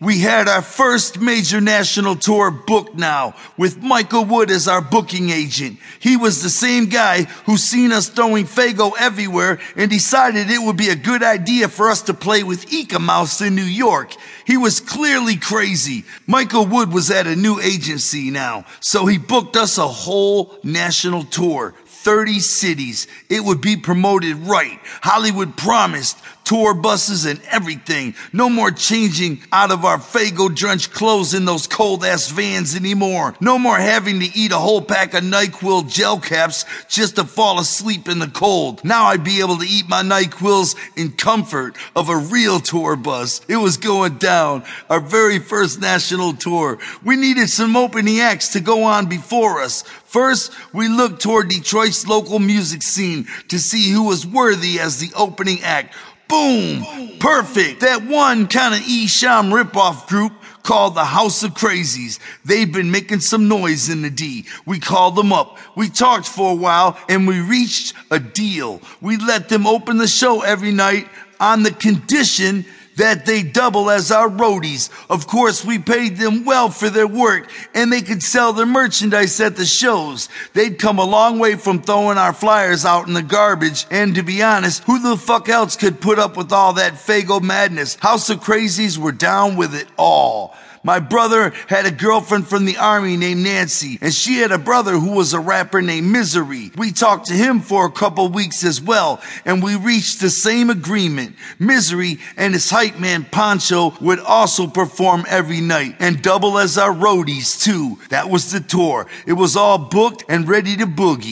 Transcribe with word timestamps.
We 0.00 0.20
had 0.20 0.46
our 0.46 0.62
first 0.62 1.20
major 1.20 1.60
national 1.60 2.14
tour 2.14 2.52
booked 2.52 2.94
now, 2.94 3.34
with 3.56 3.82
Michael 3.82 4.24
Wood 4.24 4.48
as 4.48 4.68
our 4.68 4.80
booking 4.80 5.30
agent. 5.30 5.80
He 5.98 6.16
was 6.16 6.40
the 6.40 6.50
same 6.50 6.86
guy 6.86 7.24
who 7.46 7.56
seen 7.56 7.90
us 7.90 8.08
throwing 8.08 8.44
Faygo 8.44 8.92
everywhere 8.96 9.58
and 9.74 9.90
decided 9.90 10.50
it 10.50 10.62
would 10.62 10.76
be 10.76 10.90
a 10.90 10.94
good 10.94 11.24
idea 11.24 11.68
for 11.68 11.90
us 11.90 12.02
to 12.02 12.14
play 12.14 12.44
with 12.44 12.72
Eek-A-Mouse 12.72 13.40
in 13.40 13.56
New 13.56 13.62
York. 13.62 14.14
He 14.46 14.56
was 14.56 14.78
clearly 14.78 15.34
crazy. 15.34 16.04
Michael 16.28 16.66
Wood 16.66 16.92
was 16.92 17.10
at 17.10 17.26
a 17.26 17.34
new 17.34 17.58
agency 17.60 18.30
now, 18.30 18.66
so 18.78 19.06
he 19.06 19.18
booked 19.18 19.56
us 19.56 19.78
a 19.78 19.88
whole 19.88 20.56
national 20.62 21.24
tour. 21.24 21.74
30 21.86 22.38
cities. 22.38 23.08
It 23.28 23.42
would 23.44 23.60
be 23.60 23.76
promoted 23.76 24.36
right. 24.36 24.78
Hollywood 25.02 25.56
promised 25.56 26.16
tour 26.48 26.72
buses 26.72 27.26
and 27.26 27.38
everything. 27.50 28.14
No 28.32 28.48
more 28.48 28.70
changing 28.70 29.42
out 29.52 29.70
of 29.70 29.84
our 29.84 29.98
Faygo 29.98 30.54
drenched 30.54 30.92
clothes 30.92 31.34
in 31.34 31.44
those 31.44 31.66
cold 31.66 32.02
ass 32.06 32.30
vans 32.30 32.74
anymore. 32.74 33.34
No 33.38 33.58
more 33.58 33.76
having 33.76 34.20
to 34.20 34.30
eat 34.34 34.52
a 34.52 34.56
whole 34.56 34.80
pack 34.80 35.12
of 35.12 35.24
NyQuil 35.24 35.92
gel 35.92 36.18
caps 36.18 36.64
just 36.88 37.16
to 37.16 37.24
fall 37.24 37.60
asleep 37.60 38.08
in 38.08 38.18
the 38.18 38.28
cold. 38.28 38.82
Now 38.82 39.04
I'd 39.08 39.24
be 39.24 39.40
able 39.40 39.58
to 39.58 39.66
eat 39.66 39.90
my 39.90 40.02
NyQuils 40.02 40.74
in 40.96 41.12
comfort 41.12 41.76
of 41.94 42.08
a 42.08 42.16
real 42.16 42.60
tour 42.60 42.96
bus. 42.96 43.42
It 43.46 43.56
was 43.56 43.76
going 43.76 44.16
down. 44.16 44.64
Our 44.88 45.00
very 45.00 45.40
first 45.40 45.82
national 45.82 46.32
tour. 46.32 46.78
We 47.04 47.16
needed 47.16 47.50
some 47.50 47.76
opening 47.76 48.20
acts 48.20 48.52
to 48.54 48.60
go 48.60 48.84
on 48.84 49.04
before 49.04 49.60
us. 49.60 49.82
First, 49.82 50.52
we 50.72 50.88
looked 50.88 51.20
toward 51.20 51.50
Detroit's 51.50 52.06
local 52.06 52.38
music 52.38 52.82
scene 52.82 53.26
to 53.48 53.58
see 53.58 53.90
who 53.90 54.04
was 54.04 54.26
worthy 54.26 54.80
as 54.80 54.98
the 54.98 55.10
opening 55.14 55.60
act. 55.60 55.94
Boom! 56.28 56.84
Perfect! 57.18 57.80
That 57.80 58.04
one 58.06 58.46
kind 58.48 58.74
of 58.74 58.80
Esham 58.80 59.50
ripoff 59.50 60.06
group 60.08 60.32
called 60.62 60.94
the 60.94 61.04
House 61.04 61.42
of 61.42 61.54
Krazees. 61.54 62.18
They've 62.44 62.70
been 62.70 62.90
making 62.90 63.20
some 63.20 63.48
noise 63.48 63.88
in 63.88 64.02
the 64.02 64.10
D. 64.10 64.44
We 64.66 64.78
called 64.78 65.16
them 65.16 65.32
up. 65.32 65.56
We 65.74 65.88
talked 65.88 66.28
for 66.28 66.52
a 66.52 66.54
while 66.54 66.98
and 67.08 67.26
we 67.26 67.40
reached 67.40 67.94
a 68.10 68.20
deal. 68.20 68.82
We 69.00 69.16
let 69.16 69.48
them 69.48 69.66
open 69.66 69.96
the 69.96 70.06
show 70.06 70.42
every 70.42 70.72
night 70.72 71.08
on 71.40 71.62
the 71.62 71.70
condition 71.70 72.66
that 72.98 73.26
they 73.26 73.42
double 73.42 73.90
as 73.90 74.12
our 74.12 74.28
roadies. 74.28 74.90
Of 75.10 75.26
course, 75.26 75.64
we 75.64 75.78
paid 75.78 76.16
them 76.16 76.44
well 76.44 76.68
for 76.68 76.90
their 76.90 77.06
work 77.06 77.50
and 77.74 77.92
they 77.92 78.02
could 78.02 78.22
sell 78.22 78.52
their 78.52 78.66
merchandise 78.66 79.40
at 79.40 79.56
the 79.56 79.64
shows. 79.64 80.28
They'd 80.52 80.78
come 80.78 80.98
a 80.98 81.04
long 81.04 81.38
way 81.38 81.56
from 81.56 81.80
throwing 81.82 82.18
our 82.18 82.32
flyers 82.32 82.84
out 82.84 83.08
in 83.08 83.14
the 83.14 83.22
garbage. 83.22 83.86
And 83.90 84.14
to 84.14 84.22
be 84.22 84.42
honest, 84.42 84.84
who 84.84 84.98
the 85.00 85.16
fuck 85.16 85.48
else 85.48 85.76
could 85.76 86.00
put 86.00 86.18
up 86.18 86.36
with 86.36 86.52
all 86.52 86.74
that 86.74 86.94
Faygo 86.94 87.40
madness? 87.40 87.96
House 87.96 88.30
of 88.30 88.40
Krazees 88.40 88.98
were 88.98 89.12
down 89.12 89.56
with 89.56 89.74
it 89.74 89.88
all. 89.96 90.54
My 90.82 91.00
brother 91.00 91.52
had 91.68 91.86
a 91.86 91.90
girlfriend 91.90 92.48
from 92.48 92.64
the 92.64 92.76
army 92.76 93.16
named 93.16 93.42
Nancy, 93.42 93.98
and 94.00 94.12
she 94.12 94.38
had 94.38 94.52
a 94.52 94.58
brother 94.58 94.92
who 94.92 95.12
was 95.12 95.32
a 95.32 95.40
rapper 95.40 95.82
named 95.82 96.10
Misery. 96.10 96.70
We 96.76 96.92
talked 96.92 97.26
to 97.26 97.34
him 97.34 97.60
for 97.60 97.86
a 97.86 97.90
couple 97.90 98.28
weeks 98.28 98.64
as 98.64 98.80
well, 98.80 99.20
and 99.44 99.62
we 99.62 99.76
reached 99.76 100.20
the 100.20 100.30
same 100.30 100.70
agreement. 100.70 101.36
Misery 101.58 102.18
and 102.36 102.54
his 102.54 102.70
hype 102.70 102.98
man 102.98 103.26
Poncho 103.30 103.94
would 104.00 104.20
also 104.20 104.66
perform 104.66 105.24
every 105.28 105.60
night 105.60 105.96
and 105.98 106.22
double 106.22 106.58
as 106.58 106.78
our 106.78 106.94
roadies 106.94 107.62
too. 107.62 107.98
That 108.10 108.30
was 108.30 108.52
the 108.52 108.60
tour. 108.60 109.06
It 109.26 109.34
was 109.34 109.56
all 109.56 109.78
booked 109.78 110.24
and 110.28 110.48
ready 110.48 110.76
to 110.76 110.86
boogie. 110.86 111.26